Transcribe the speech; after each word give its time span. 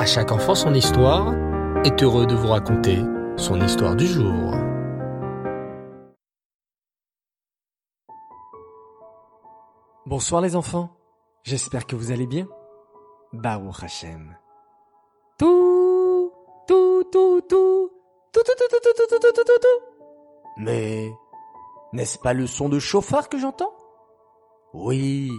À 0.00 0.06
chaque 0.06 0.32
enfant 0.32 0.54
son 0.54 0.72
histoire 0.72 1.34
est 1.84 2.02
heureux 2.02 2.24
de 2.24 2.34
vous 2.34 2.48
raconter 2.48 3.04
son 3.36 3.60
histoire 3.60 3.94
du 3.94 4.06
jour. 4.06 4.54
Bonsoir 10.06 10.40
les 10.40 10.56
enfants, 10.56 10.88
j'espère 11.42 11.86
que 11.86 11.96
vous 11.96 12.12
allez 12.12 12.26
bien. 12.26 12.48
Baruch 13.34 13.82
Hashem. 13.82 14.38
Tout, 15.36 16.32
tout, 16.66 17.04
tout, 17.12 17.42
tout, 17.46 17.90
tout, 18.32 18.40
tout, 18.42 18.52
tout, 18.56 18.68
tout, 18.70 18.92
tout, 18.96 19.06
tout, 19.06 19.18
tout, 19.20 19.44
tout, 19.44 19.58
tout. 19.60 19.84
Mais 20.56 21.12
n'est-ce 21.92 22.16
pas 22.16 22.32
le 22.32 22.46
son 22.46 22.70
de 22.70 22.78
chauffard 22.78 23.28
que 23.28 23.36
j'entends 23.36 23.74
Oui, 24.72 25.30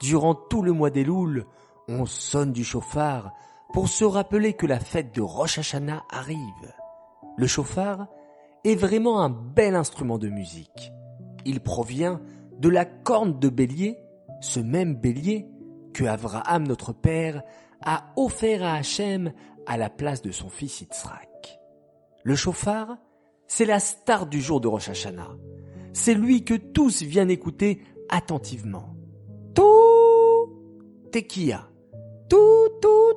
durant 0.00 0.36
tout 0.36 0.62
le 0.62 0.70
mois 0.70 0.90
des 0.90 1.02
Louls, 1.02 1.46
on 1.88 2.06
sonne 2.06 2.52
du 2.52 2.62
chauffard 2.62 3.32
pour 3.72 3.88
se 3.88 4.04
rappeler 4.04 4.54
que 4.54 4.66
la 4.66 4.80
fête 4.80 5.14
de 5.14 5.20
Rosh 5.20 5.58
Hashanah 5.58 6.04
arrive. 6.10 6.74
Le 7.36 7.46
chauffard 7.46 8.06
est 8.64 8.74
vraiment 8.74 9.20
un 9.20 9.30
bel 9.30 9.74
instrument 9.74 10.18
de 10.18 10.28
musique. 10.28 10.92
Il 11.44 11.60
provient 11.60 12.20
de 12.58 12.68
la 12.68 12.84
corne 12.84 13.38
de 13.38 13.48
bélier, 13.48 13.98
ce 14.40 14.60
même 14.60 14.94
bélier 14.94 15.46
que 15.94 16.04
Abraham 16.04 16.66
notre 16.66 16.92
père 16.92 17.42
a 17.82 18.12
offert 18.16 18.62
à 18.62 18.74
Hachem 18.74 19.32
à 19.66 19.76
la 19.76 19.90
place 19.90 20.22
de 20.22 20.32
son 20.32 20.48
fils 20.48 20.80
Yitzhak. 20.80 21.60
Le 22.24 22.34
chauffard, 22.34 22.96
c'est 23.46 23.64
la 23.64 23.80
star 23.80 24.26
du 24.26 24.40
jour 24.40 24.60
de 24.60 24.68
Rosh 24.68 24.88
Hashanah. 24.88 25.36
C'est 25.92 26.14
lui 26.14 26.44
que 26.44 26.54
tous 26.54 27.02
viennent 27.02 27.30
écouter 27.30 27.82
attentivement. 28.08 28.94
Tout 29.54 30.08
tout, 32.28 32.68
tout. 32.82 33.07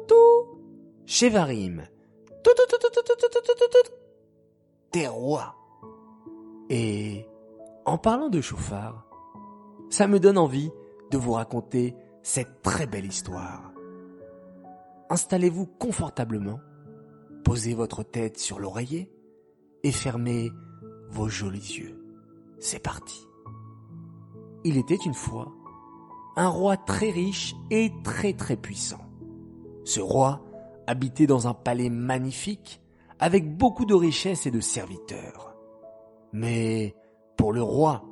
Chevarim, 1.06 1.84
t'es 4.92 5.08
roi. 5.08 5.56
Et 6.70 7.26
en 7.86 7.98
parlant 7.98 8.30
de 8.30 8.42
chauffard, 8.42 9.06
ça 9.90 10.08
me 10.08 10.20
donne 10.20 10.38
envie 10.38 10.72
de 11.12 11.18
vous 11.18 11.34
raconter 11.34 11.96
cette 12.24 12.62
très 12.62 12.88
belle 12.88 13.06
histoire. 13.06 13.72
Installez-vous 15.10 15.66
confortablement, 15.66 16.60
posez 17.44 17.74
votre 17.74 18.04
tête 18.04 18.38
sur 18.38 18.60
l'oreiller 18.60 19.12
et 19.84 19.92
fermez 19.92 20.52
vos 21.10 21.28
jolis 21.28 21.78
yeux. 21.78 22.02
C'est 22.60 22.82
parti. 22.82 23.28
Il 24.64 24.78
était 24.78 25.00
une 25.06 25.14
fois 25.14 25.52
un 26.38 26.48
roi 26.48 26.78
très 26.78 27.10
riche 27.10 27.56
et 27.72 27.92
très 28.04 28.34
très 28.34 28.56
puissant. 28.56 29.02
Ce 29.84 30.00
roi 30.00 30.46
habitait 30.88 31.28
dans 31.28 31.48
un 31.48 31.54
palais 31.54 31.90
magnifique 31.90 32.82
avec 33.20 33.56
beaucoup 33.56 33.86
de 33.86 33.94
richesses 33.94 34.46
et 34.46 34.52
de 34.52 34.60
serviteurs. 34.60 35.56
Mais 36.34 36.96
pour 37.38 37.54
le 37.54 37.62
roi, 37.62 38.04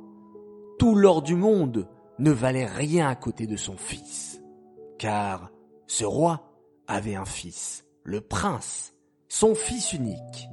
tout 0.78 0.94
l'or 0.94 1.22
du 1.22 1.34
monde 1.34 1.88
ne 2.18 2.30
valait 2.30 2.66
rien 2.66 3.08
à 3.08 3.16
côté 3.16 3.46
de 3.46 3.56
son 3.56 3.76
fils. 3.76 4.42
Car 4.98 5.50
ce 5.86 6.04
roi 6.04 6.52
avait 6.86 7.16
un 7.16 7.24
fils, 7.24 7.84
le 8.04 8.20
prince, 8.20 8.94
son 9.28 9.54
fils 9.54 9.92
unique. 9.92 10.48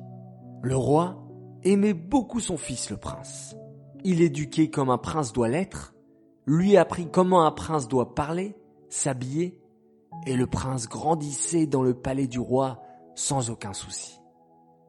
Le 0.63 0.75
roi 0.75 1.23
aimait 1.63 1.93
beaucoup 1.93 2.39
son 2.39 2.57
fils 2.57 2.89
le 2.89 2.97
prince. 2.97 3.55
Il 4.03 4.21
éduquait 4.21 4.69
comme 4.69 4.89
un 4.89 4.97
prince 4.97 5.33
doit 5.33 5.49
l'être, 5.49 5.93
lui 6.45 6.77
apprit 6.77 7.09
comment 7.11 7.45
un 7.45 7.51
prince 7.51 7.87
doit 7.87 8.15
parler, 8.15 8.55
s'habiller, 8.89 9.59
et 10.27 10.35
le 10.35 10.45
prince 10.45 10.89
grandissait 10.89 11.67
dans 11.67 11.83
le 11.83 11.93
palais 11.93 12.27
du 12.27 12.37
roi 12.37 12.81
sans 13.15 13.49
aucun 13.49 13.71
souci. 13.71 14.19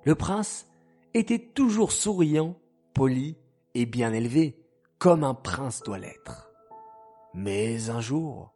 Le 0.04 0.16
prince 0.16 0.66
était 1.14 1.38
toujours 1.38 1.92
souriant, 1.92 2.56
poli 2.92 3.36
et 3.74 3.86
bien 3.86 4.12
élevé, 4.12 4.60
comme 4.98 5.22
un 5.22 5.34
prince 5.34 5.82
doit 5.82 5.98
l'être. 5.98 6.50
Mais 7.34 7.88
un 7.88 8.00
jour, 8.00 8.52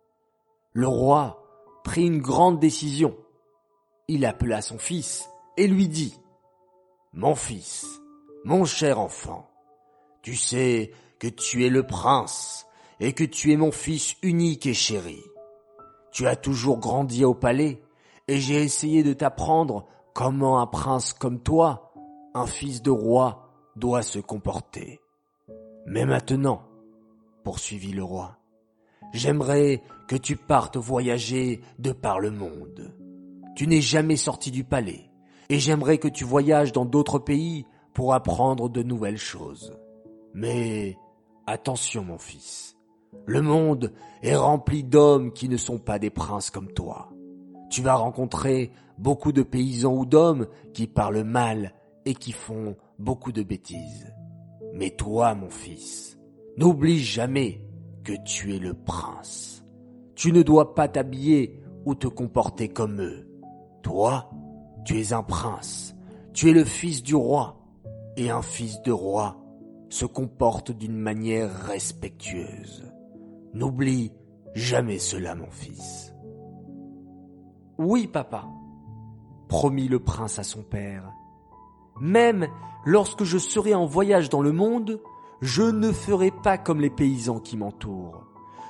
le 0.73 0.89
roi 0.89 1.45
prit 1.85 2.07
une 2.07 2.21
grande 2.21 2.59
décision. 2.59 3.17
Il 4.09 4.27
appela 4.27 4.61
son 4.61 4.79
fils 4.79 5.29
et 5.57 5.69
lui 5.69 5.87
dit, 5.87 6.19
Mon 7.13 7.37
fils, 7.37 7.87
mon 8.45 8.65
cher 8.65 8.99
enfant, 8.99 9.49
tu 10.23 10.35
sais 10.35 10.91
que 11.21 11.29
tu 11.29 11.65
es 11.65 11.71
le 11.71 11.87
prince 11.87 12.67
et 12.99 13.13
que 13.13 13.25
tu 13.25 13.53
es 13.53 13.57
mon 13.57 13.71
fils 13.71 14.17
unique 14.23 14.67
et 14.67 14.75
chéri. 14.75 15.23
Tu 16.13 16.27
as 16.27 16.37
toujours 16.37 16.79
grandi 16.79 17.25
au 17.25 17.35
palais 17.35 17.83
et 18.29 18.39
j'ai 18.39 18.63
essayé 18.63 19.03
de 19.03 19.13
t'apprendre 19.13 19.87
comment 20.15 20.61
un 20.61 20.67
prince 20.67 21.13
comme 21.13 21.41
toi, 21.41 21.93
un 22.35 22.47
fils 22.47 22.83
de 22.83 22.91
roi, 22.91 23.49
doit 23.77 24.03
se 24.03 24.19
comporter. 24.19 25.01
Mais 25.87 26.05
maintenant, 26.05 26.63
poursuivit 27.43 27.93
le 27.93 28.05
roi, 28.05 28.39
j'aimerais 29.13 29.83
que 30.07 30.17
tu 30.17 30.37
partes 30.37 30.77
voyager 30.77 31.63
de 31.79 31.93
par 31.93 32.21
le 32.21 32.31
monde. 32.31 32.95
Tu 33.57 33.67
n'es 33.67 33.81
jamais 33.81 34.17
sorti 34.17 34.51
du 34.51 34.65
palais, 34.65 35.11
et 35.49 35.59
j'aimerais 35.59 35.99
que 35.99 36.09
tu 36.09 36.25
voyages 36.25 36.73
dans 36.73 36.85
d'autres 36.85 37.19
pays 37.19 37.67
pour 37.95 38.15
apprendre 38.15 38.69
de 38.69 38.83
nouvelles 38.83 39.19
choses. 39.19 39.77
Mais 40.35 40.97
attention 41.47 42.05
mon 42.05 42.19
fils, 42.19 42.77
le 43.27 43.43
monde 43.43 43.93
est 44.23 44.37
rempli 44.37 44.85
d'hommes 44.85 45.33
qui 45.33 45.49
ne 45.49 45.57
sont 45.57 45.79
pas 45.79 45.99
des 45.99 46.11
princes 46.11 46.51
comme 46.51 46.73
toi. 46.73 47.13
Tu 47.71 47.83
vas 47.83 47.95
rencontrer 47.95 48.73
beaucoup 48.99 49.33
de 49.33 49.43
paysans 49.43 49.95
ou 49.95 50.05
d'hommes 50.05 50.47
qui 50.75 50.87
parlent 50.87 51.25
mal 51.25 51.75
et 52.05 52.15
qui 52.15 52.33
font 52.33 52.77
beaucoup 52.99 53.33
de 53.33 53.43
bêtises. 53.43 54.13
Mais 54.75 54.91
toi, 54.91 55.35
mon 55.35 55.51
fils, 55.51 56.19
n'oublie 56.57 56.99
jamais 56.99 57.65
que 58.05 58.13
tu 58.25 58.55
es 58.55 58.59
le 58.59 58.75
prince. 58.75 59.65
Tu 60.15 60.33
ne 60.33 60.43
dois 60.43 60.75
pas 60.75 60.89
t'habiller 60.89 61.61
ou 61.85 61.95
te 61.95 62.07
comporter 62.07 62.69
comme 62.69 63.01
eux. 63.01 63.29
Toi, 63.83 64.31
tu 64.85 65.01
es 65.01 65.13
un 65.13 65.23
prince. 65.23 65.95
Tu 66.33 66.51
es 66.51 66.53
le 66.53 66.65
fils 66.65 67.03
du 67.03 67.15
roi. 67.15 67.59
Et 68.17 68.31
un 68.31 68.43
fils 68.43 68.83
de 68.83 68.93
roi 68.93 69.39
se 69.89 70.05
comporte 70.05 70.71
d'une 70.71 70.97
manière 70.97 71.51
respectueuse. 71.67 72.92
N'oublie 73.55 74.13
jamais 74.55 74.99
cela, 74.99 75.35
mon 75.35 75.51
fils. 75.51 76.15
Oui, 77.79 78.07
papa, 78.07 78.47
promit 79.49 79.89
le 79.89 79.99
prince 79.99 80.39
à 80.39 80.43
son 80.43 80.63
père. 80.63 81.13
Même 82.01 82.49
lorsque 82.85 83.25
je 83.25 83.39
serai 83.39 83.75
en 83.75 83.87
voyage 83.87 84.29
dans 84.29 84.43
le 84.43 84.53
monde, 84.53 85.01
je 85.41 85.63
ne 85.63 85.93
ferai 85.93 86.31
pas 86.31 86.57
comme 86.57 86.81
les 86.81 86.91
paysans 86.91 87.41
qui 87.41 87.57
m'entourent. 87.57 88.25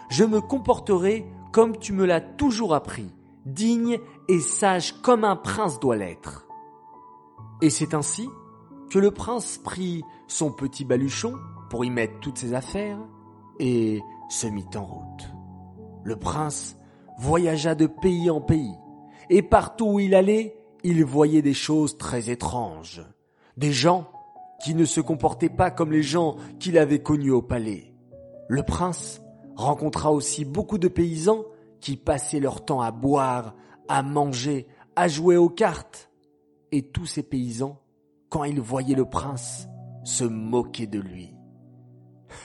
Je 0.08 0.24
me 0.24 0.40
comporterai 0.40 1.26
comme 1.52 1.76
tu 1.76 1.92
me 1.92 2.06
l'as 2.06 2.20
toujours 2.20 2.74
appris, 2.74 3.12
digne 3.46 3.98
et 4.28 4.40
sage 4.40 5.00
comme 5.02 5.24
un 5.24 5.36
prince 5.36 5.78
doit 5.78 5.96
l'être. 5.96 6.46
Et 7.60 7.70
c'est 7.70 7.94
ainsi 7.94 8.28
que 8.90 8.98
le 8.98 9.10
prince 9.10 9.58
prit 9.58 10.02
son 10.26 10.50
petit 10.50 10.84
baluchon 10.84 11.34
pour 11.70 11.84
y 11.84 11.90
mettre 11.90 12.18
toutes 12.20 12.38
ses 12.38 12.54
affaires 12.54 12.98
et 13.58 14.00
se 14.32 14.46
mit 14.46 14.64
en 14.74 14.84
route. 14.84 15.28
Le 16.04 16.16
prince 16.16 16.76
voyagea 17.18 17.74
de 17.74 17.86
pays 17.86 18.30
en 18.30 18.40
pays, 18.40 18.74
et 19.28 19.42
partout 19.42 19.86
où 19.86 20.00
il 20.00 20.14
allait, 20.14 20.56
il 20.82 21.04
voyait 21.04 21.42
des 21.42 21.54
choses 21.54 21.98
très 21.98 22.30
étranges, 22.30 23.02
des 23.56 23.72
gens 23.72 24.08
qui 24.64 24.74
ne 24.74 24.86
se 24.86 25.00
comportaient 25.00 25.50
pas 25.50 25.70
comme 25.70 25.92
les 25.92 26.02
gens 26.02 26.36
qu'il 26.58 26.78
avait 26.78 27.02
connus 27.02 27.30
au 27.30 27.42
palais. 27.42 27.94
Le 28.48 28.62
prince 28.62 29.20
rencontra 29.54 30.10
aussi 30.12 30.44
beaucoup 30.44 30.78
de 30.78 30.88
paysans 30.88 31.44
qui 31.80 31.96
passaient 31.96 32.40
leur 32.40 32.64
temps 32.64 32.80
à 32.80 32.90
boire, 32.90 33.54
à 33.88 34.02
manger, 34.02 34.66
à 34.96 35.08
jouer 35.08 35.36
aux 35.36 35.50
cartes. 35.50 36.10
Et 36.70 36.82
tous 36.82 37.06
ces 37.06 37.22
paysans, 37.22 37.80
quand 38.30 38.44
ils 38.44 38.60
voyaient 38.60 38.96
le 38.96 39.04
prince, 39.04 39.68
se 40.04 40.24
moquaient 40.24 40.86
de 40.86 41.00
lui. 41.00 41.34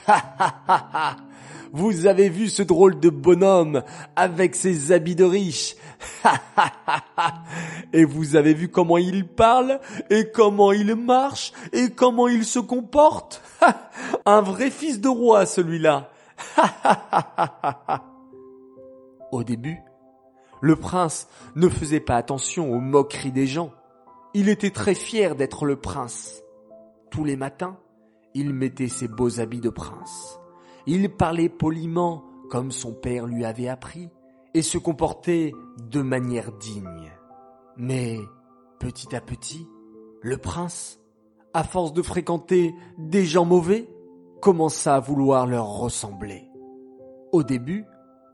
Vous 1.72 2.06
avez 2.06 2.28
vu 2.28 2.48
ce 2.48 2.62
drôle 2.62 2.98
de 2.98 3.10
bonhomme 3.10 3.82
avec 4.16 4.54
ses 4.54 4.92
habits 4.92 5.16
de 5.16 5.24
riche. 5.24 5.76
et 7.92 8.04
vous 8.04 8.36
avez 8.36 8.54
vu 8.54 8.68
comment 8.68 8.98
il 8.98 9.26
parle 9.26 9.80
et 10.10 10.30
comment 10.30 10.72
il 10.72 10.94
marche 10.94 11.52
et 11.72 11.90
comment 11.90 12.28
il 12.28 12.44
se 12.44 12.58
comporte. 12.58 13.42
Un 14.26 14.40
vrai 14.40 14.70
fils 14.70 15.00
de 15.00 15.08
roi 15.08 15.44
celui-là. 15.44 16.10
Au 19.30 19.44
début, 19.44 19.78
le 20.60 20.76
prince 20.76 21.28
ne 21.54 21.68
faisait 21.68 22.00
pas 22.00 22.16
attention 22.16 22.72
aux 22.72 22.80
moqueries 22.80 23.32
des 23.32 23.46
gens. 23.46 23.72
Il 24.34 24.48
était 24.48 24.70
très 24.70 24.94
fier 24.94 25.36
d'être 25.36 25.66
le 25.66 25.76
prince. 25.76 26.42
Tous 27.10 27.24
les 27.24 27.36
matins, 27.36 27.76
il 28.34 28.52
mettait 28.52 28.88
ses 28.88 29.08
beaux 29.08 29.40
habits 29.40 29.60
de 29.60 29.70
prince. 29.70 30.38
Il 30.86 31.08
parlait 31.10 31.48
poliment 31.48 32.24
comme 32.48 32.72
son 32.72 32.92
père 32.92 33.26
lui 33.26 33.44
avait 33.44 33.68
appris 33.68 34.08
et 34.54 34.62
se 34.62 34.78
comportait 34.78 35.52
de 35.90 36.00
manière 36.00 36.52
digne. 36.52 37.12
Mais 37.76 38.18
petit 38.78 39.14
à 39.14 39.20
petit, 39.20 39.68
le 40.22 40.36
prince, 40.38 40.98
à 41.54 41.62
force 41.62 41.92
de 41.92 42.02
fréquenter 42.02 42.74
des 42.96 43.24
gens 43.24 43.44
mauvais, 43.44 43.88
commença 44.40 44.94
à 44.94 45.00
vouloir 45.00 45.46
leur 45.46 45.66
ressembler. 45.66 46.48
Au 47.32 47.42
début, 47.42 47.84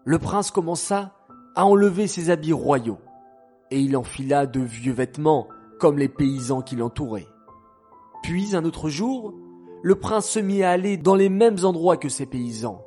le 0.04 0.18
prince 0.18 0.50
commença 0.50 1.14
à 1.56 1.66
enlever 1.66 2.06
ses 2.06 2.30
habits 2.30 2.52
royaux, 2.52 2.98
et 3.70 3.80
il 3.80 3.96
enfila 3.96 4.46
de 4.46 4.60
vieux 4.60 4.92
vêtements 4.92 5.48
comme 5.78 5.98
les 5.98 6.08
paysans 6.08 6.62
qui 6.62 6.76
l'entouraient. 6.76 7.28
Puis 8.22 8.54
un 8.54 8.64
autre 8.64 8.88
jour, 8.88 9.34
le 9.84 9.96
prince 9.96 10.30
se 10.30 10.38
mit 10.38 10.62
à 10.62 10.70
aller 10.70 10.96
dans 10.96 11.14
les 11.14 11.28
mêmes 11.28 11.58
endroits 11.62 11.98
que 11.98 12.08
ces 12.08 12.24
paysans, 12.24 12.82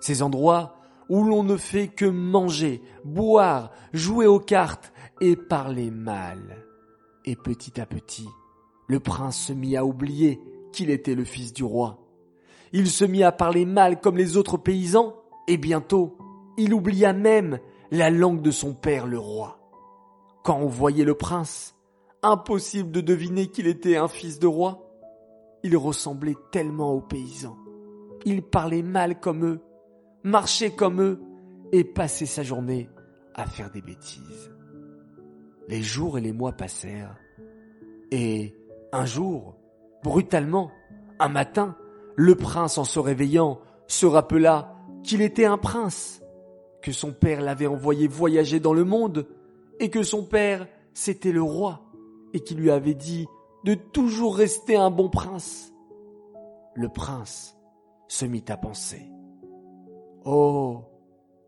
ces 0.00 0.20
endroits 0.20 0.74
où 1.08 1.22
l'on 1.22 1.44
ne 1.44 1.56
fait 1.56 1.86
que 1.86 2.04
manger, 2.04 2.82
boire, 3.04 3.70
jouer 3.92 4.26
aux 4.26 4.40
cartes 4.40 4.92
et 5.20 5.36
parler 5.36 5.92
mal. 5.92 6.66
Et 7.24 7.36
petit 7.36 7.80
à 7.80 7.86
petit, 7.86 8.28
le 8.88 8.98
prince 8.98 9.38
se 9.38 9.52
mit 9.52 9.76
à 9.76 9.84
oublier 9.84 10.40
qu'il 10.72 10.90
était 10.90 11.14
le 11.14 11.22
fils 11.22 11.52
du 11.52 11.62
roi. 11.62 11.98
Il 12.72 12.88
se 12.88 13.04
mit 13.04 13.22
à 13.22 13.30
parler 13.30 13.64
mal 13.64 14.00
comme 14.00 14.16
les 14.16 14.36
autres 14.36 14.56
paysans, 14.56 15.14
et 15.46 15.56
bientôt, 15.56 16.18
il 16.58 16.74
oublia 16.74 17.12
même 17.12 17.60
la 17.92 18.10
langue 18.10 18.42
de 18.42 18.50
son 18.50 18.74
père 18.74 19.06
le 19.06 19.20
roi. 19.20 19.60
Quand 20.42 20.58
on 20.58 20.66
voyait 20.66 21.04
le 21.04 21.14
prince, 21.14 21.76
impossible 22.24 22.90
de 22.90 23.00
deviner 23.00 23.46
qu'il 23.46 23.68
était 23.68 23.96
un 23.96 24.08
fils 24.08 24.40
de 24.40 24.48
roi. 24.48 24.89
Il 25.62 25.76
ressemblait 25.76 26.36
tellement 26.50 26.92
aux 26.92 27.00
paysans. 27.00 27.56
Il 28.24 28.42
parlait 28.42 28.82
mal 28.82 29.20
comme 29.20 29.44
eux, 29.44 29.60
marchait 30.22 30.74
comme 30.74 31.00
eux, 31.00 31.20
et 31.72 31.84
passait 31.84 32.26
sa 32.26 32.42
journée 32.42 32.90
à 33.34 33.46
faire 33.46 33.70
des 33.70 33.82
bêtises. 33.82 34.50
Les 35.68 35.82
jours 35.82 36.18
et 36.18 36.20
les 36.20 36.32
mois 36.32 36.52
passèrent, 36.52 37.16
et 38.10 38.56
un 38.92 39.04
jour, 39.04 39.56
brutalement, 40.02 40.70
un 41.18 41.28
matin, 41.28 41.76
le 42.16 42.34
prince 42.34 42.76
en 42.78 42.84
se 42.84 42.98
réveillant 42.98 43.60
se 43.86 44.06
rappela 44.06 44.74
qu'il 45.02 45.22
était 45.22 45.44
un 45.44 45.58
prince, 45.58 46.22
que 46.82 46.92
son 46.92 47.12
père 47.12 47.40
l'avait 47.40 47.66
envoyé 47.66 48.08
voyager 48.08 48.60
dans 48.60 48.72
le 48.74 48.84
monde, 48.84 49.26
et 49.78 49.90
que 49.90 50.02
son 50.02 50.24
père, 50.24 50.66
c'était 50.92 51.32
le 51.32 51.42
roi, 51.42 51.82
et 52.34 52.40
qui 52.40 52.54
lui 52.54 52.70
avait 52.70 52.94
dit 52.94 53.26
de 53.64 53.74
toujours 53.74 54.36
rester 54.36 54.76
un 54.76 54.90
bon 54.90 55.08
prince. 55.08 55.72
Le 56.74 56.88
prince 56.88 57.58
se 58.08 58.24
mit 58.24 58.44
à 58.48 58.56
penser. 58.56 59.10
Oh, 60.24 60.82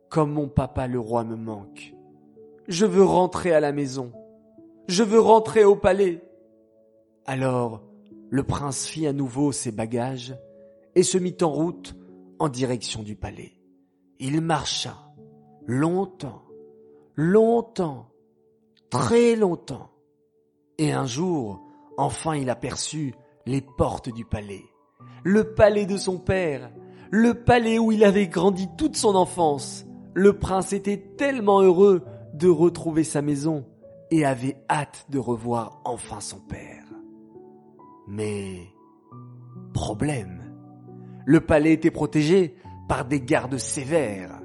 comme 0.08 0.32
mon 0.32 0.48
papa 0.48 0.86
le 0.86 1.00
roi 1.00 1.24
me 1.24 1.36
manque. 1.36 1.94
Je 2.68 2.86
veux 2.86 3.04
rentrer 3.04 3.52
à 3.52 3.60
la 3.60 3.72
maison. 3.72 4.12
Je 4.88 5.02
veux 5.02 5.20
rentrer 5.20 5.64
au 5.64 5.76
palais. 5.76 6.22
Alors, 7.24 7.82
le 8.30 8.42
prince 8.42 8.86
fit 8.86 9.06
à 9.06 9.12
nouveau 9.12 9.52
ses 9.52 9.72
bagages 9.72 10.36
et 10.94 11.02
se 11.02 11.18
mit 11.18 11.36
en 11.42 11.50
route 11.50 11.96
en 12.38 12.48
direction 12.48 13.02
du 13.02 13.16
palais. 13.16 13.52
Il 14.18 14.40
marcha 14.40 14.96
longtemps, 15.66 16.42
longtemps, 17.14 18.10
très 18.90 19.36
longtemps. 19.36 19.90
Et 20.78 20.92
un 20.92 21.06
jour, 21.06 21.62
enfin 21.96 22.36
il 22.36 22.50
aperçut 22.50 23.14
les 23.46 23.60
portes 23.60 24.12
du 24.12 24.24
palais. 24.24 24.64
Le 25.24 25.54
palais 25.54 25.86
de 25.86 25.96
son 25.96 26.18
père, 26.18 26.70
le 27.10 27.34
palais 27.34 27.78
où 27.78 27.92
il 27.92 28.04
avait 28.04 28.26
grandi 28.26 28.68
toute 28.76 28.96
son 28.96 29.14
enfance. 29.14 29.86
Le 30.14 30.38
prince 30.38 30.72
était 30.72 31.14
tellement 31.16 31.60
heureux 31.60 32.04
de 32.34 32.48
retrouver 32.48 33.04
sa 33.04 33.22
maison 33.22 33.66
et 34.10 34.24
avait 34.24 34.56
hâte 34.68 35.06
de 35.10 35.18
revoir 35.18 35.80
enfin 35.84 36.20
son 36.20 36.38
père. 36.38 36.84
Mais 38.08 38.60
problème, 39.72 40.42
le 41.24 41.40
palais 41.40 41.72
était 41.72 41.90
protégé 41.90 42.56
par 42.88 43.04
des 43.04 43.20
gardes 43.20 43.58
sévères. 43.58 44.40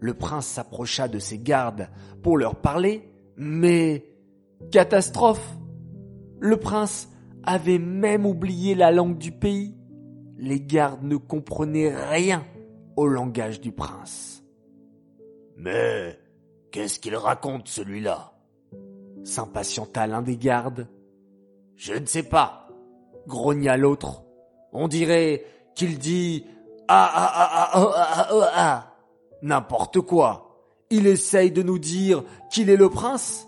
Le 0.00 0.14
prince 0.14 0.46
s'approcha 0.46 1.08
de 1.08 1.18
ces 1.18 1.38
gardes 1.38 1.88
pour 2.22 2.36
leur 2.36 2.56
parler, 2.56 3.12
mais 3.36 4.04
catastrophe. 4.70 5.56
Le 6.42 6.56
prince 6.56 7.08
avait 7.44 7.78
même 7.78 8.26
oublié 8.26 8.74
la 8.74 8.90
langue 8.90 9.16
du 9.16 9.30
pays. 9.30 9.76
Les 10.36 10.60
gardes 10.60 11.04
ne 11.04 11.14
comprenaient 11.14 11.94
rien 11.94 12.44
au 12.96 13.06
langage 13.06 13.60
du 13.60 13.70
prince. 13.70 14.42
Mais 15.56 16.18
qu'est-ce 16.72 16.98
qu'il 16.98 17.14
raconte 17.14 17.68
celui-là? 17.68 18.32
S'impatienta 19.22 20.08
l'un 20.08 20.20
des 20.20 20.36
gardes. 20.36 20.88
Je 21.76 21.94
ne 21.94 22.06
sais 22.06 22.24
pas, 22.24 22.68
grogna 23.28 23.76
l'autre. 23.76 24.24
On 24.72 24.88
dirait 24.88 25.44
qu'il 25.76 25.96
dit 25.96 26.44
ah 26.88 27.08
ah 27.14 27.32
ah 27.36 27.50
ah 27.52 27.70
ah 27.72 27.90
ah 27.94 28.28
ah, 28.32 28.50
ah. 28.56 28.94
n'importe 29.42 30.00
quoi. 30.00 30.58
Il 30.90 31.06
essaye 31.06 31.52
de 31.52 31.62
nous 31.62 31.78
dire 31.78 32.24
qu'il 32.50 32.68
est 32.68 32.76
le 32.76 32.90
prince. 32.90 33.46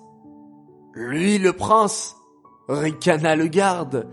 Lui 0.93 1.39
le 1.39 1.53
prince 1.53 2.15
ricana 2.69 3.37
le 3.37 3.47
garde. 3.47 4.07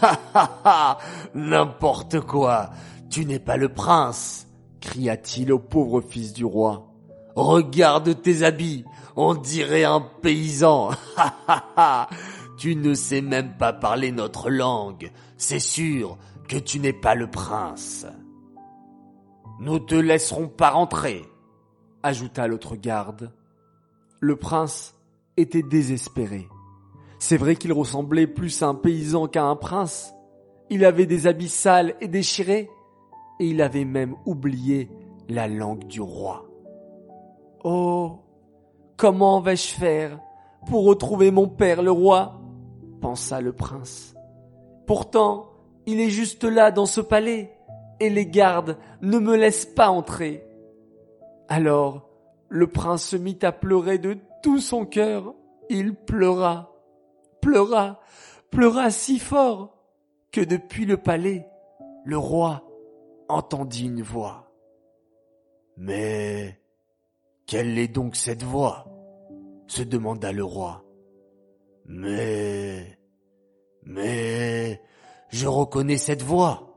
Ha 0.00 0.18
ha 0.34 0.60
ha 0.64 0.98
N'importe 1.34 2.20
quoi 2.20 2.70
Tu 3.10 3.24
n'es 3.24 3.38
pas 3.38 3.56
le 3.56 3.68
prince 3.68 4.46
cria-t-il 4.80 5.52
au 5.52 5.58
pauvre 5.58 6.00
fils 6.00 6.32
du 6.32 6.44
roi. 6.44 6.88
Regarde 7.34 8.20
tes 8.20 8.42
habits, 8.42 8.84
on 9.16 9.34
dirait 9.34 9.84
un 9.84 10.00
paysan. 10.00 10.90
Ha 11.16 11.34
ha 11.48 11.64
ha 11.76 12.08
Tu 12.58 12.76
ne 12.76 12.94
sais 12.94 13.22
même 13.22 13.56
pas 13.56 13.72
parler 13.72 14.12
notre 14.12 14.50
langue. 14.50 15.10
C'est 15.38 15.58
sûr 15.58 16.18
que 16.48 16.58
tu 16.58 16.80
n'es 16.80 16.92
pas 16.92 17.14
le 17.14 17.30
prince. 17.30 18.06
Nous 19.60 19.78
te 19.78 19.94
laisserons 19.94 20.48
pas 20.48 20.70
rentrer, 20.70 21.24
ajouta 22.02 22.46
l'autre 22.46 22.76
garde. 22.76 23.32
Le 24.20 24.36
prince 24.36 24.94
était 25.36 25.62
désespéré. 25.62 26.48
C'est 27.24 27.36
vrai 27.36 27.54
qu'il 27.54 27.72
ressemblait 27.72 28.26
plus 28.26 28.64
à 28.64 28.66
un 28.66 28.74
paysan 28.74 29.28
qu'à 29.28 29.44
un 29.44 29.54
prince. 29.54 30.12
Il 30.70 30.84
avait 30.84 31.06
des 31.06 31.28
habits 31.28 31.48
sales 31.48 31.94
et 32.00 32.08
déchirés, 32.08 32.68
et 33.38 33.46
il 33.46 33.62
avait 33.62 33.84
même 33.84 34.16
oublié 34.26 34.90
la 35.28 35.46
langue 35.46 35.86
du 35.86 36.00
roi. 36.00 36.44
Oh, 37.62 38.18
comment 38.96 39.40
vais-je 39.40 39.68
faire 39.68 40.18
pour 40.66 40.84
retrouver 40.84 41.30
mon 41.30 41.46
père 41.46 41.80
le 41.80 41.92
roi? 41.92 42.40
pensa 43.00 43.40
le 43.40 43.52
prince. 43.52 44.16
Pourtant, 44.88 45.52
il 45.86 46.00
est 46.00 46.10
juste 46.10 46.42
là 46.42 46.72
dans 46.72 46.86
ce 46.86 47.00
palais, 47.00 47.56
et 48.00 48.10
les 48.10 48.26
gardes 48.26 48.78
ne 49.00 49.20
me 49.20 49.36
laissent 49.36 49.64
pas 49.64 49.90
entrer. 49.90 50.44
Alors, 51.46 52.08
le 52.48 52.66
prince 52.66 53.04
se 53.04 53.16
mit 53.16 53.38
à 53.42 53.52
pleurer 53.52 53.98
de 53.98 54.16
tout 54.42 54.58
son 54.58 54.84
cœur. 54.84 55.34
Il 55.70 55.94
pleura, 55.94 56.71
pleura, 57.42 58.00
pleura 58.50 58.90
si 58.90 59.18
fort 59.18 59.76
que 60.30 60.40
depuis 60.40 60.86
le 60.86 60.96
palais, 60.96 61.46
le 62.06 62.16
roi 62.16 62.62
entendit 63.28 63.84
une 63.84 64.02
voix. 64.02 64.50
Mais 65.76 66.58
quelle 67.46 67.78
est 67.78 67.88
donc 67.88 68.16
cette 68.16 68.42
voix? 68.42 68.86
se 69.66 69.82
demanda 69.82 70.32
le 70.32 70.44
roi. 70.44 70.84
Mais... 71.86 72.98
Mais... 73.84 74.82
Je 75.30 75.46
reconnais 75.46 75.96
cette 75.96 76.22
voix. 76.22 76.76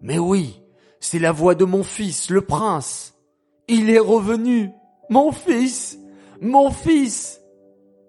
Mais 0.00 0.18
oui, 0.18 0.62
c'est 1.00 1.18
la 1.18 1.32
voix 1.32 1.56
de 1.56 1.64
mon 1.64 1.82
fils, 1.82 2.30
le 2.30 2.42
prince. 2.42 3.18
Il 3.66 3.90
est 3.90 3.98
revenu. 3.98 4.70
Mon 5.10 5.32
fils. 5.32 5.98
Mon 6.40 6.70
fils. 6.70 7.40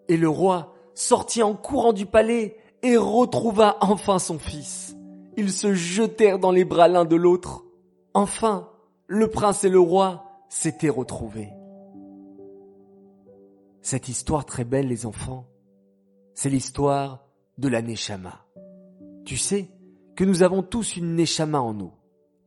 Et 0.07 0.17
le 0.17 0.29
roi 0.29 0.72
sortit 0.95 1.43
en 1.43 1.53
courant 1.55 1.93
du 1.93 2.05
palais 2.05 2.57
et 2.81 2.97
retrouva 2.97 3.77
enfin 3.81 4.19
son 4.19 4.39
fils. 4.39 4.95
Ils 5.37 5.51
se 5.51 5.73
jetèrent 5.73 6.39
dans 6.39 6.51
les 6.51 6.65
bras 6.65 6.87
l'un 6.87 7.05
de 7.05 7.15
l'autre. 7.15 7.63
Enfin, 8.13 8.69
le 9.07 9.27
prince 9.27 9.63
et 9.63 9.69
le 9.69 9.79
roi 9.79 10.25
s'étaient 10.49 10.89
retrouvés. 10.89 11.49
Cette 13.81 14.07
histoire 14.07 14.45
très 14.45 14.63
belle, 14.63 14.87
les 14.87 15.05
enfants, 15.05 15.47
c'est 16.35 16.49
l'histoire 16.49 17.25
de 17.57 17.67
la 17.67 17.81
Neshama. 17.81 18.45
Tu 19.25 19.37
sais 19.37 19.69
que 20.15 20.23
nous 20.23 20.43
avons 20.43 20.63
tous 20.63 20.95
une 20.95 21.15
Neshama 21.15 21.59
en 21.59 21.73
nous, 21.73 21.93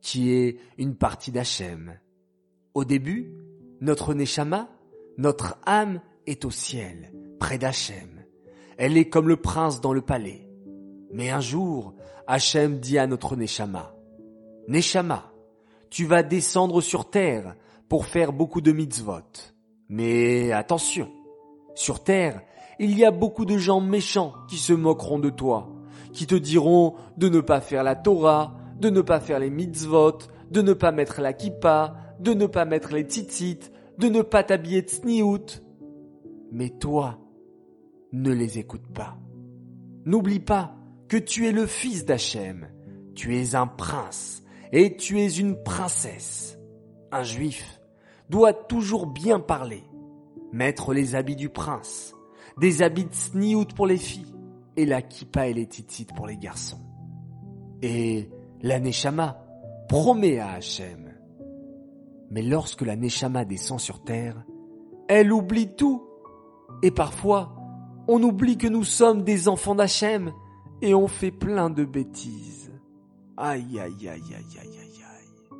qui 0.01 0.31
est 0.31 0.57
une 0.77 0.95
partie 0.95 1.31
d'Hachem. 1.31 1.99
Au 2.73 2.85
début, 2.85 3.33
notre 3.81 4.13
Neshama, 4.13 4.69
notre 5.17 5.57
âme 5.65 6.01
est 6.25 6.45
au 6.45 6.51
ciel, 6.51 7.11
près 7.39 7.57
d'Hachem. 7.57 8.16
Elle 8.77 8.97
est 8.97 9.09
comme 9.09 9.27
le 9.27 9.37
prince 9.37 9.81
dans 9.81 9.93
le 9.93 10.01
palais. 10.01 10.47
Mais 11.11 11.29
un 11.31 11.39
jour, 11.39 11.95
Hachem 12.27 12.79
dit 12.79 12.97
à 12.97 13.07
notre 13.07 13.35
Neshama, 13.35 13.95
Neshama, 14.67 15.31
tu 15.89 16.05
vas 16.05 16.23
descendre 16.23 16.81
sur 16.81 17.09
terre 17.09 17.55
pour 17.89 18.05
faire 18.05 18.33
beaucoup 18.33 18.61
de 18.61 18.71
mitzvot. 18.71 19.53
Mais 19.89 20.51
attention, 20.51 21.09
Sur 21.75 22.03
terre, 22.03 22.41
il 22.79 22.97
y 22.97 23.05
a 23.05 23.11
beaucoup 23.11 23.45
de 23.45 23.57
gens 23.57 23.81
méchants 23.81 24.33
qui 24.49 24.57
se 24.57 24.73
moqueront 24.73 25.19
de 25.19 25.29
toi, 25.29 25.69
qui 26.11 26.27
te 26.27 26.35
diront 26.35 26.95
de 27.17 27.29
ne 27.29 27.39
pas 27.39 27.61
faire 27.61 27.83
la 27.83 27.95
Torah, 27.95 28.55
de 28.79 28.89
ne 28.89 29.01
pas 29.01 29.19
faire 29.19 29.39
les 29.39 29.49
mitzvot, 29.49 30.17
de 30.51 30.61
ne 30.61 30.73
pas 30.73 30.91
mettre 30.91 31.21
la 31.21 31.33
kippa, 31.33 31.95
de 32.19 32.33
ne 32.33 32.47
pas 32.47 32.65
mettre 32.65 32.93
les 32.93 33.03
tzitzit, 33.03 33.71
de 33.97 34.09
ne 34.09 34.21
pas 34.21 34.43
t'habiller 34.43 34.81
tsniout. 34.81 35.61
Mais 36.51 36.69
toi, 36.69 37.19
ne 38.13 38.31
les 38.31 38.59
écoute 38.59 38.87
pas. 38.93 39.17
N'oublie 40.05 40.39
pas 40.39 40.75
que 41.07 41.17
tu 41.17 41.47
es 41.47 41.51
le 41.51 41.65
fils 41.65 42.05
d'Hachem, 42.05 42.67
tu 43.15 43.37
es 43.37 43.55
un 43.55 43.67
prince 43.67 44.43
et 44.71 44.95
tu 44.97 45.19
es 45.19 45.27
une 45.27 45.61
princesse. 45.63 46.59
Un 47.11 47.23
juif 47.23 47.81
doit 48.29 48.53
toujours 48.53 49.07
bien 49.07 49.39
parler, 49.39 49.83
mettre 50.51 50.93
les 50.93 51.15
habits 51.15 51.35
du 51.35 51.49
prince, 51.49 52.13
des 52.59 52.81
habits 52.81 53.05
de 53.05 53.13
sniout 53.13 53.73
pour 53.75 53.87
les 53.87 53.97
filles 53.97 54.33
et 54.75 54.85
la 54.85 55.01
kippa 55.01 55.47
et 55.47 55.53
les 55.53 55.63
tzitzit 55.63 56.07
pour 56.15 56.27
les 56.27 56.37
garçons. 56.37 56.81
Et 57.81 58.29
la 58.61 58.79
neshama 58.79 59.43
promet 59.87 60.39
à 60.39 60.51
Hachem. 60.51 61.13
Mais 62.29 62.41
lorsque 62.41 62.81
la 62.81 62.95
neshama 62.95 63.45
descend 63.45 63.79
sur 63.79 64.03
terre, 64.03 64.43
elle 65.07 65.31
oublie 65.31 65.75
tout. 65.75 66.03
Et 66.83 66.91
parfois, 66.91 67.56
on 68.07 68.21
oublie 68.23 68.57
que 68.57 68.67
nous 68.67 68.83
sommes 68.83 69.23
des 69.23 69.47
enfants 69.47 69.75
d'Hachem 69.75 70.31
et 70.81 70.93
on 70.93 71.07
fait 71.07 71.31
plein 71.31 71.69
de 71.69 71.83
bêtises. 71.85 72.71
Aïe, 73.35 73.79
aïe, 73.79 74.07
aïe, 74.07 74.09
aïe, 74.09 74.59
aïe, 74.59 74.79
aïe. 74.79 75.59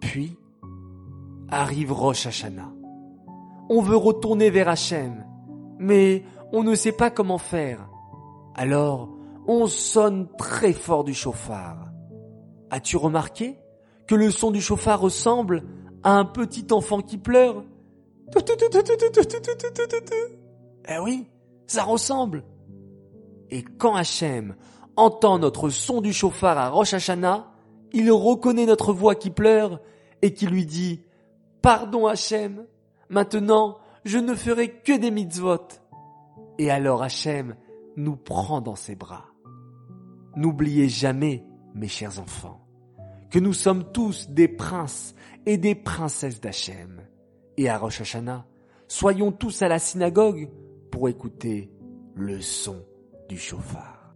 Puis, 0.00 0.36
arrive 1.50 1.92
Rosh 1.92 2.26
Hashanah. 2.26 2.72
On 3.68 3.80
veut 3.80 3.96
retourner 3.96 4.50
vers 4.50 4.68
Hachem, 4.68 5.24
mais 5.78 6.24
on 6.52 6.62
ne 6.62 6.74
sait 6.74 6.92
pas 6.92 7.10
comment 7.10 7.38
faire. 7.38 7.88
Alors, 8.54 9.08
on 9.46 9.66
sonne 9.66 10.28
très 10.36 10.72
fort 10.72 11.04
du 11.04 11.14
chauffard. 11.14 11.88
As-tu 12.70 12.96
remarqué 12.96 13.58
que 14.06 14.14
le 14.14 14.30
son 14.30 14.50
du 14.50 14.60
chauffard 14.60 15.00
ressemble 15.00 15.64
à 16.02 16.18
un 16.18 16.24
petit 16.24 16.66
enfant 16.70 17.00
qui 17.00 17.18
pleure 17.18 17.64
Eh 20.88 20.98
oui, 20.98 21.26
ça 21.72 21.84
ressemble. 21.84 22.44
Et 23.50 23.62
quand 23.62 23.94
Hachem 23.94 24.56
entend 24.96 25.38
notre 25.38 25.70
son 25.70 26.00
du 26.02 26.12
chauffard 26.12 26.58
à 26.58 26.68
Rosh 26.68 26.94
Hashanah, 26.94 27.50
il 27.92 28.10
reconnaît 28.12 28.66
notre 28.66 28.92
voix 28.92 29.14
qui 29.14 29.30
pleure 29.30 29.80
et 30.20 30.34
qui 30.34 30.46
lui 30.46 30.66
dit 30.66 31.02
Pardon 31.62 32.06
Hachem, 32.06 32.66
maintenant 33.08 33.78
je 34.04 34.18
ne 34.18 34.34
ferai 34.34 34.80
que 34.80 34.96
des 34.96 35.10
mitzvot. 35.10 35.68
Et 36.58 36.70
alors 36.70 37.02
Hachem 37.02 37.56
nous 37.96 38.16
prend 38.16 38.60
dans 38.60 38.76
ses 38.76 38.94
bras. 38.94 39.26
N'oubliez 40.36 40.88
jamais, 40.88 41.44
mes 41.74 41.88
chers 41.88 42.20
enfants, 42.20 42.66
que 43.30 43.38
nous 43.38 43.54
sommes 43.54 43.92
tous 43.92 44.28
des 44.28 44.48
princes 44.48 45.14
et 45.46 45.56
des 45.56 45.74
princesses 45.74 46.40
d'Hachem. 46.40 47.00
Et 47.56 47.68
à 47.68 47.78
Rosh 47.78 48.02
Hashanah, 48.02 48.44
soyons 48.88 49.32
tous 49.32 49.62
à 49.62 49.68
la 49.68 49.78
synagogue 49.78 50.50
pour 50.92 51.08
écouter 51.08 51.70
le 52.14 52.40
son 52.40 52.84
du 53.28 53.38
chauffard. 53.38 54.14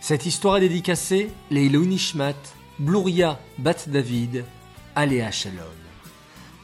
Cette 0.00 0.26
histoire 0.26 0.56
est 0.56 0.68
dédicacée 0.68 1.30
les 1.50 1.70
Nishmat, 1.70 2.34
Bluria 2.80 3.38
Bat 3.58 3.86
David, 3.86 4.44
Aléa 4.96 5.30
Shalom. 5.30 5.64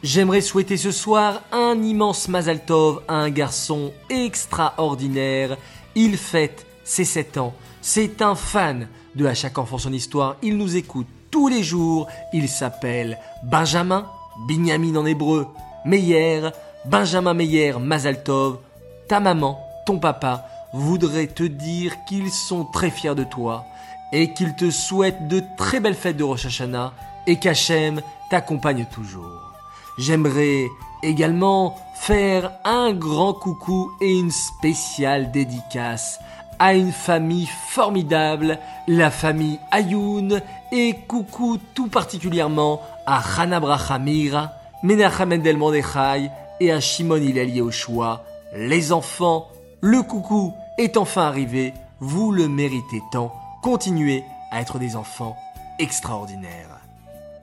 J'aimerais 0.03 0.41
souhaiter 0.41 0.77
ce 0.77 0.91
soir 0.91 1.43
un 1.53 1.81
immense 1.83 2.29
Mazal 2.29 2.65
Tov 2.65 3.03
à 3.07 3.15
un 3.15 3.31
garçon 3.31 3.93
extraordinaire. 4.11 5.57
Il 5.95 6.17
fête 6.17 6.67
ses 6.85 7.05
7 7.05 7.39
ans. 7.39 7.55
C'est 7.81 8.21
un 8.21 8.35
fan 8.35 8.89
de 9.15 9.27
À 9.27 9.35
chaque 9.35 9.59
enfant 9.59 9.79
son 9.79 9.93
histoire. 9.93 10.37
Il 10.43 10.57
nous 10.57 10.77
écoute 10.77 11.07
tous 11.31 11.49
les 11.49 11.63
jours. 11.63 12.09
Il 12.33 12.49
s'appelle 12.49 13.19
Benjamin, 13.45 14.11
Binyamin 14.47 14.97
en 14.97 15.07
hébreu, 15.07 15.47
Meyer, 15.85 16.51
Benjamin 16.85 17.35
Meyer 17.35 17.75
Mazaltov. 17.81 18.59
Ta 19.09 19.21
maman, 19.21 19.59
ton 19.87 19.99
papa 19.99 20.47
voudraient 20.73 21.27
te 21.27 21.43
dire 21.43 21.95
qu'ils 22.07 22.31
sont 22.31 22.65
très 22.65 22.91
fiers 22.91 23.15
de 23.15 23.25
toi 23.25 23.65
et 24.13 24.33
qu'ils 24.33 24.55
te 24.55 24.71
souhaitent 24.71 25.29
de 25.29 25.43
très 25.57 25.81
belles 25.81 25.95
fêtes 25.95 26.17
de 26.17 26.25
Rosh 26.25 26.47
Hashanah 26.47 26.93
et 27.27 27.37
qu'Hachem 27.37 28.01
t'accompagne 28.31 28.87
toujours. 28.93 29.55
J'aimerais 29.99 30.67
également 31.03 31.77
faire 31.95 32.53
un 32.65 32.93
grand 32.93 33.33
coucou 33.33 33.91
et 34.01 34.19
une 34.19 34.31
spéciale 34.31 35.31
dédicace 35.33 36.21
à 36.59 36.75
une 36.75 36.93
famille 36.93 37.49
formidable, 37.69 38.59
la 38.87 39.11
famille 39.11 39.59
Ayoun, 39.71 40.41
et 40.73 40.95
coucou 41.07 41.59
tout 41.75 41.89
particulièrement 41.89 42.83
à 43.07 43.23
Hana 43.39 43.61
Brachamir, 43.61 44.51
Menachem 44.83 45.41
et 46.61 46.73
à 46.73 46.81
Shimon 46.81 47.17
Hillel 47.17 47.51
Yehoshua. 47.51 48.25
Les 48.55 48.93
enfants, 48.93 49.49
le 49.81 50.03
coucou 50.03 50.55
est 50.79 50.97
enfin 50.97 51.23
arrivé, 51.23 51.73
vous 52.01 52.33
le 52.33 52.49
méritez 52.49 53.03
tant, 53.13 53.35
continuez 53.63 54.25
à 54.51 54.61
être 54.61 54.79
des 54.79 54.97
enfants 54.97 55.37
extraordinaires. 55.79 56.81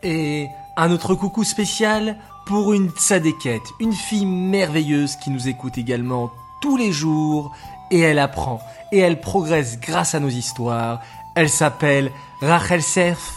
Et 0.03 0.48
un 0.77 0.91
autre 0.91 1.15
coucou 1.15 1.43
spécial 1.43 2.17
pour 2.45 2.74
une 2.74 2.89
tzadékette, 2.89 3.63
une 3.79 3.93
fille 3.93 4.25
merveilleuse 4.25 5.15
qui 5.15 5.29
nous 5.29 5.48
écoute 5.48 5.77
également 5.77 6.31
tous 6.62 6.77
les 6.77 6.91
jours 6.91 7.51
et 7.91 8.00
elle 8.00 8.19
apprend 8.19 8.60
et 8.91 9.00
elle 9.00 9.19
progresse 9.19 9.79
grâce 9.79 10.15
à 10.15 10.19
nos 10.19 10.29
histoires. 10.29 11.01
Elle 11.36 11.50
s'appelle 11.50 12.12
Rachel 12.41 12.81
Serf. 12.81 13.34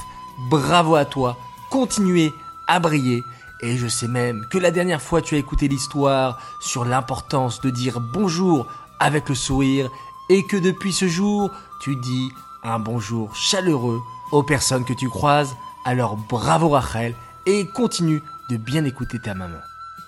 Bravo 0.51 0.95
à 0.95 1.05
toi. 1.05 1.37
Continuez 1.71 2.31
à 2.69 2.79
briller. 2.79 3.23
Et 3.61 3.77
je 3.77 3.89
sais 3.89 4.09
même 4.09 4.47
que 4.51 4.59
la 4.59 4.71
dernière 4.71 5.03
fois 5.03 5.21
tu 5.21 5.35
as 5.35 5.39
écouté 5.39 5.69
l'histoire 5.69 6.41
sur 6.61 6.85
l'importance 6.85 7.61
de 7.61 7.71
dire 7.71 8.01
bonjour 8.01 8.67
avec 9.01 9.29
le 9.29 9.35
sourire 9.35 9.91
et 10.29 10.45
que 10.45 10.57
depuis 10.57 10.93
ce 10.93 11.09
jour 11.09 11.51
tu 11.81 11.97
dis 11.97 12.31
un 12.63 12.79
bonjour 12.79 13.35
chaleureux 13.35 14.01
aux 14.33 14.43
personnes 14.43 14.85
que 14.85 14.93
tu 14.93 15.09
croises. 15.09 15.57
Alors 15.85 16.17
bravo 16.17 16.69
Rachel 16.69 17.15
et 17.47 17.67
continue 17.67 18.23
de 18.51 18.57
bien 18.57 18.85
écouter 18.85 19.19
ta 19.19 19.35
maman. 19.35 19.59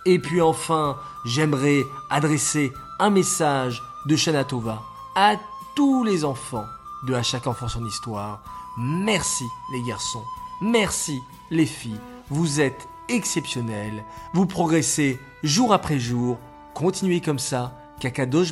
Et 0.04 0.18
puis 0.18 0.40
enfin, 0.40 0.96
j'aimerais 1.24 1.84
adresser 2.08 2.72
un 2.98 3.10
message 3.10 3.82
de 4.06 4.16
Shanatova 4.16 4.82
à 5.14 5.34
tous 5.74 6.04
les 6.04 6.24
enfants 6.24 6.66
de 7.02 7.14
À 7.14 7.22
chaque 7.22 7.46
enfant 7.46 7.68
son 7.68 7.84
histoire. 7.86 8.42
Merci 8.76 9.44
les 9.72 9.82
garçons, 9.82 10.24
merci 10.60 11.22
les 11.50 11.66
filles, 11.66 12.00
vous 12.28 12.60
êtes 12.60 12.89
exceptionnels, 13.10 14.02
vous 14.32 14.46
progressez 14.46 15.18
jour 15.42 15.72
après 15.72 15.98
jour, 15.98 16.38
continuez 16.74 17.20
comme 17.20 17.38
ça, 17.38 17.76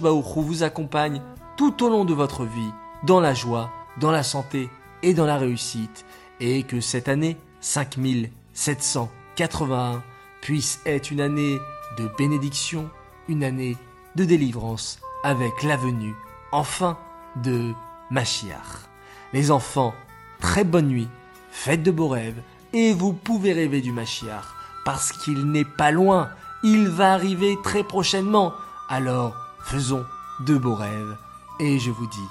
Baouchou 0.02 0.42
vous 0.42 0.62
accompagne 0.62 1.22
tout 1.56 1.82
au 1.82 1.88
long 1.88 2.04
de 2.04 2.12
votre 2.12 2.44
vie, 2.44 2.70
dans 3.04 3.20
la 3.20 3.32
joie, 3.34 3.70
dans 3.98 4.10
la 4.10 4.22
santé 4.22 4.68
et 5.02 5.14
dans 5.14 5.24
la 5.26 5.38
réussite, 5.38 6.04
et 6.40 6.64
que 6.64 6.80
cette 6.80 7.08
année 7.08 7.36
5781 7.60 10.02
puisse 10.40 10.80
être 10.86 11.10
une 11.10 11.20
année 11.20 11.58
de 11.98 12.08
bénédiction, 12.18 12.88
une 13.28 13.44
année 13.44 13.76
de 14.16 14.24
délivrance 14.24 14.98
avec 15.24 15.62
la 15.62 15.76
venue, 15.76 16.14
enfin, 16.52 16.96
de 17.36 17.74
Machiach. 18.10 18.88
Les 19.32 19.50
enfants, 19.50 19.94
très 20.40 20.64
bonne 20.64 20.88
nuit, 20.88 21.08
faites 21.50 21.82
de 21.82 21.90
beaux 21.90 22.08
rêves, 22.08 22.40
et 22.72 22.92
vous 22.92 23.12
pouvez 23.12 23.52
rêver 23.52 23.80
du 23.80 23.92
Machiach, 23.92 24.44
parce 24.84 25.12
qu'il 25.12 25.50
n'est 25.50 25.64
pas 25.64 25.90
loin, 25.90 26.30
il 26.62 26.88
va 26.88 27.12
arriver 27.12 27.56
très 27.62 27.82
prochainement. 27.82 28.52
Alors, 28.88 29.34
faisons 29.60 30.04
de 30.40 30.56
beaux 30.56 30.74
rêves, 30.74 31.16
et 31.60 31.78
je 31.78 31.90
vous 31.90 32.06
dis, 32.06 32.28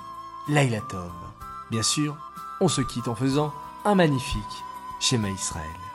Laila. 0.48 0.80
Bien 1.70 1.84
sûr, 1.84 2.16
on 2.62 2.68
se 2.68 2.82
quitte 2.82 3.08
en 3.08 3.16
faisant 3.16 3.54
un 3.86 3.96
magnifique 3.96 4.44
schéma 5.00 5.30
Israël. 5.30 5.87